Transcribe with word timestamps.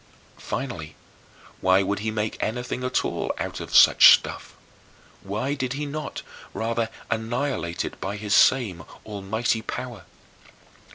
Finally, 0.39 0.95
why 1.59 1.83
would 1.83 1.99
he 1.99 2.09
make 2.09 2.35
anything 2.41 2.83
at 2.83 3.05
all 3.05 3.31
out 3.37 3.59
of 3.59 3.75
such 3.75 4.15
stuff? 4.15 4.55
Why 5.21 5.53
did 5.53 5.73
he 5.73 5.85
not, 5.85 6.23
rather, 6.55 6.89
annihilate 7.11 7.85
it 7.85 8.01
by 8.01 8.17
his 8.17 8.33
same 8.33 8.83
almighty 9.05 9.61
power? 9.61 10.05